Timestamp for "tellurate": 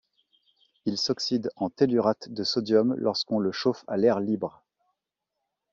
1.69-2.29